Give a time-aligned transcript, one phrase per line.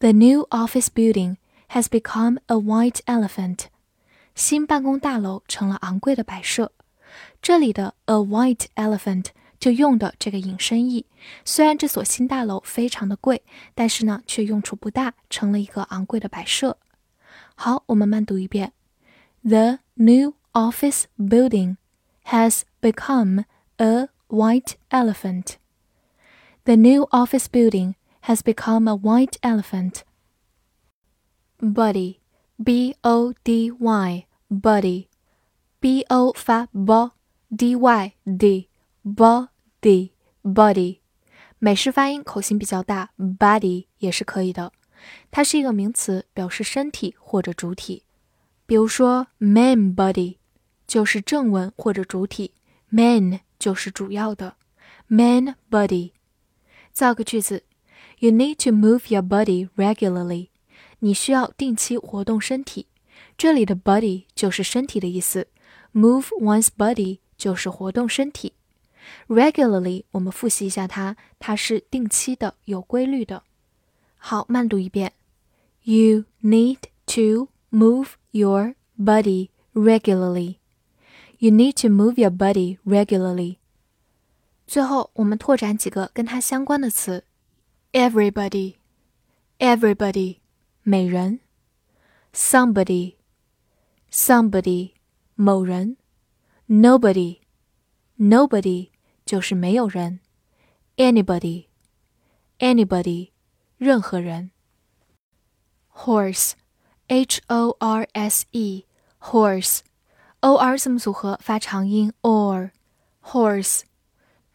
[0.00, 1.36] ：The new office building
[1.70, 3.66] has become a white elephant。
[4.34, 6.72] 新办公大楼成了昂贵的摆设。
[7.40, 9.26] 这里的 a white elephant
[9.60, 11.06] 就用的这个引申义。
[11.44, 13.42] 虽然这所新大楼非常的贵，
[13.74, 16.76] 但是呢却用处不大，成了一个昂贵的摆设。
[17.55, 18.73] 好，我们慢读一遍。
[19.43, 21.77] The new office building
[22.25, 23.45] has become
[23.77, 25.55] a white elephant.
[26.63, 30.01] The new office building has become a white elephant.
[31.59, 32.17] Body,
[32.63, 35.07] b o d y, body,
[35.79, 38.69] b o 发 b，d y d,
[39.03, 40.11] body,
[40.43, 40.99] body。
[41.57, 44.71] 美式发音口型比较大，body 也是可以的。
[45.30, 48.02] 它是一个名词，表示身体或者主体。
[48.66, 50.36] 比如说，main body
[50.86, 52.52] 就是正文或者主体
[52.92, 54.56] ，main 就是主要的
[55.08, 56.12] ，main body。
[56.92, 57.64] 造个句子
[58.20, 60.48] ：You need to move your body regularly。
[61.00, 62.86] 你需要定期活动身体。
[63.36, 65.48] 这里的 body 就是身体的意思
[65.92, 68.54] ，move one's body 就是活动身体。
[69.28, 73.42] regularly 我们复习一下它，它是定期的、有规律的。
[74.23, 75.13] 好，慢读一遍。
[75.83, 80.57] You need to move your body regularly.
[81.37, 83.57] You need to move your body regularly.
[84.67, 87.23] 最后，我们拓展几个跟它相关的词：
[87.93, 88.75] everybody,
[89.57, 90.37] everybody，
[90.83, 91.39] 每人；
[92.33, 93.15] somebody,
[94.11, 94.91] somebody，
[95.35, 95.95] 某人；
[96.67, 97.39] nobody,
[98.19, 98.89] nobody，
[99.25, 100.19] 就是没有人；
[100.97, 101.65] anybody,
[102.59, 103.29] anybody。
[103.76, 104.50] 任何人。
[105.94, 109.76] horse，h o r s e，horse，o
[110.56, 113.82] r 字母组合发长音 or，horse，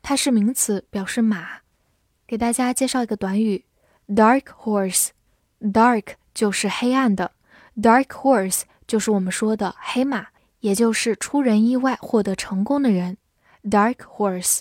[0.02, 1.62] 它是名词，表示马。
[2.28, 3.66] 给大家介绍一个短语
[4.08, 7.32] ，dark horse，dark 就是黑暗的
[7.76, 10.28] ，dark horse 就是我们说的黑马，
[10.60, 13.18] 也就是出人意外获得成功的人
[13.64, 14.60] ，dark horse。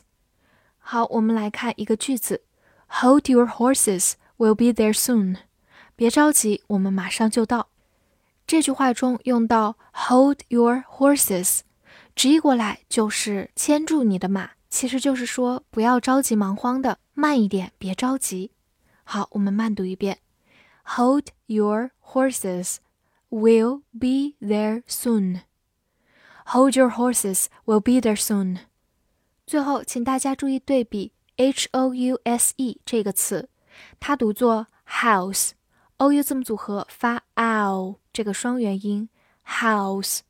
[0.79, 2.45] 好，我们来看一个句子
[2.87, 4.15] ，hold your horses。
[4.38, 5.38] We'll be there soon。
[5.96, 7.70] 别着急，我们马上就到。
[8.46, 11.62] 这句话中用到 hold your horses，
[12.16, 18.52] 直译过来就是牵住你的马，其实就是说不要着急忙慌的，慢一点，别着急。
[19.04, 20.20] 好，我们慢读一遍：
[20.84, 22.78] Hold your horses.
[23.30, 25.42] We'll be there soon.
[26.48, 27.46] Hold your horses.
[27.66, 28.60] We'll be there soon.
[29.46, 33.50] 最后，请大家注意对比 h o u s e 这个词。
[34.01, 39.09] 它读作 house，o u 字母组合发 ow 这个双元音
[39.47, 40.21] house，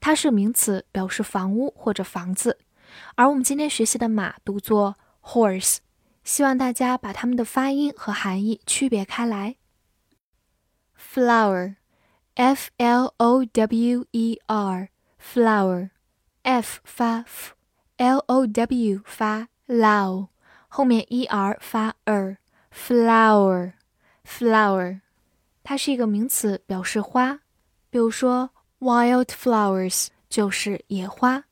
[0.00, 2.58] 它是名词，表示房屋或者房子。
[3.16, 5.78] 而我们今天学习的马读作 horse，
[6.22, 9.56] 希望大家把它们的发音和含义区别开来。
[10.96, 15.88] flower，f l o w e r，flower，f
[16.84, 20.28] 发 f，l o w 发 low，
[20.68, 22.36] 后面 e r 发 er。
[22.73, 23.71] flower，flower，
[25.63, 27.39] 它是一个名词，表示花。
[27.89, 31.45] 比如说，wild flowers 就是野花，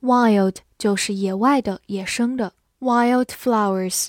[0.00, 4.08] wild 就是野外的、野生的，wild flowers。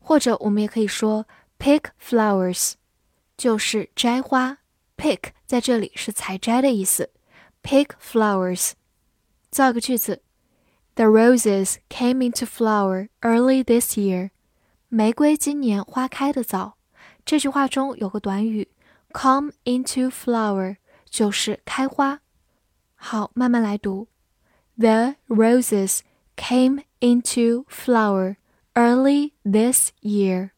[0.00, 1.26] 或者我们也可以说
[1.58, 2.74] pick flowers，
[3.36, 4.58] 就是摘花，
[4.96, 7.10] pick 在这里是采摘的意思，
[7.62, 8.72] pick flowers。
[9.50, 10.20] 造个句子：
[10.96, 14.30] The roses came into flower early this year.
[14.91, 16.77] 玫瑰今年花开的早。
[17.23, 18.67] 这句话中有个短语
[19.13, 20.77] “come into flower”，
[21.07, 22.21] 就是开花。
[22.95, 24.07] 好，慢慢来读。
[24.77, 25.99] The roses
[26.35, 28.37] came into flower
[28.73, 30.49] early this year.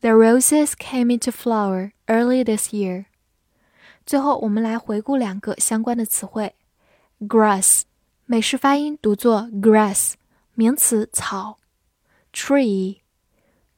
[0.00, 3.06] The roses came into flower early this year.
[4.06, 6.54] 最后，我们来回顾两个相关的词汇
[7.20, 7.82] ：grass，
[8.26, 10.12] 美式发音读作 grass，
[10.54, 11.58] 名词草
[12.32, 12.98] ；tree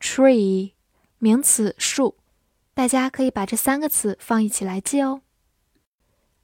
[0.07, 0.71] Tree，
[1.19, 2.15] 名词树。
[2.75, 5.23] 大家可以把这三个词放一起来记哦。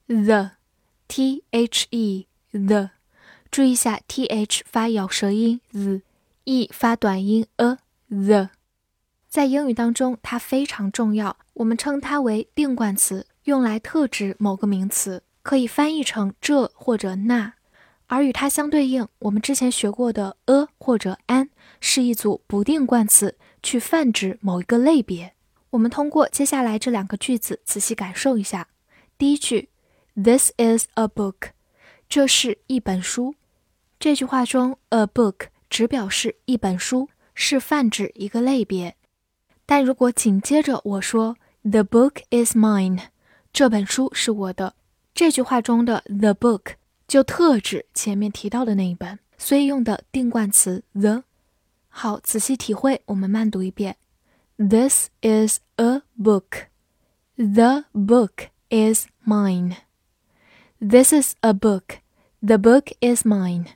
[0.09, 2.91] the，t h e，the，
[3.53, 8.49] 注意一下 t h 发咬舌音 z，e 发短音 a，the，
[9.29, 13.29] 在英语当中它非常重要，我们称它为定冠词。
[13.45, 17.53] 用来特指某个名词，可以翻译成这或者那，
[18.09, 21.49] 而与它相对应，我们之前学过的 a 或者 an
[21.81, 25.35] 是一组不定冠词，去泛指某一个类别。
[25.71, 28.69] 我们通过接下来这两个句子仔细感受一下。
[29.17, 29.71] 第一句
[30.15, 31.51] ，This is a book，
[32.09, 33.35] 这是一本书。
[33.99, 38.97] 这句话中，a book 只表示一本书，是泛指一个类别。
[39.65, 43.01] 但如果紧接着我说，The book is mine。
[43.53, 44.75] 这本书是我的。
[45.15, 46.75] 这句话中的 the book
[47.07, 51.25] 就特指前面提到的那一本，所以用的定冠词 the。
[51.95, 53.97] 好，仔细体会，我们慢读一遍。
[54.57, 56.69] This is a book.
[57.37, 59.77] The book is mine.
[60.81, 61.99] This is a book.
[62.41, 63.67] The book is mine.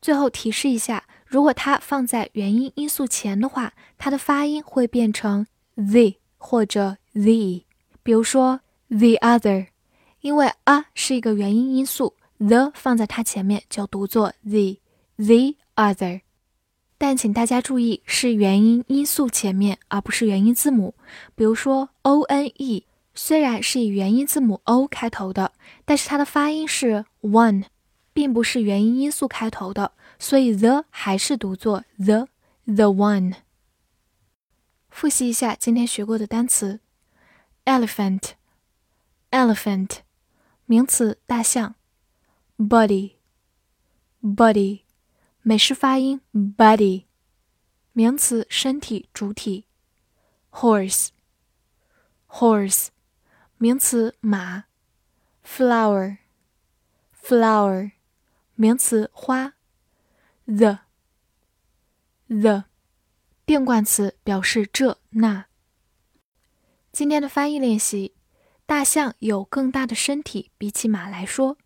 [0.00, 5.46] 最后提示一下，如果它放在元音因素前的话，它的发音会变成
[5.76, 7.64] the 或者 the。
[8.02, 8.60] 比如说。
[8.92, 9.68] The other，
[10.20, 14.78] 因为 a 是一个元音因素，the 放在它前面就读作 the。
[15.16, 16.22] The other，
[17.02, 20.94] 但请大家注意是元音音素前面，而不是元音字母。
[21.34, 25.52] 比如说 o n e，虽然是以元音字母 o 开头的，
[25.86, 27.64] 但是它的发音是 one，
[28.12, 32.28] 并不是元音音素开头的，所以 the 还是读作 the。
[32.66, 33.36] The one。
[34.90, 36.80] 复习一下今天学过的单词
[37.64, 38.32] ：elephant。
[39.30, 40.00] elephant，
[40.66, 41.76] 名词，大象。
[42.58, 43.12] body，body，
[45.50, 47.06] 美式发音 body，
[47.92, 49.66] 名词，身体、主体。
[50.52, 51.10] horse，horse，
[53.58, 54.66] 名词，马。
[55.44, 56.20] flower，flower，
[58.54, 59.54] 名词，花。
[60.46, 60.76] the，the，
[63.44, 65.46] 定冠词，表示这那。
[66.92, 68.14] 今天的翻译练习。
[68.66, 71.58] 大象有更大的身体，比起马来说，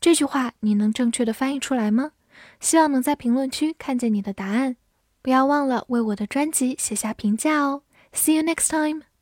[0.00, 2.12] 这句话你能正确的翻译出来吗？
[2.60, 4.76] 希望能在评论区看见你的答案。
[5.22, 7.82] 不要忘了为我的专辑写下评价哦。
[8.12, 9.15] See you next time.